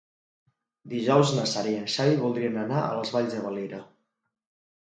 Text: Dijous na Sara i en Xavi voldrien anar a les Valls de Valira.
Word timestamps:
Dijous 0.93 1.33
na 1.39 1.43
Sara 1.51 1.71
i 1.73 1.77
en 1.81 1.85
Xavi 1.97 2.17
voldrien 2.23 2.57
anar 2.63 2.81
a 2.87 2.99
les 3.01 3.15
Valls 3.19 3.33
de 3.37 3.43
Valira. 3.47 3.83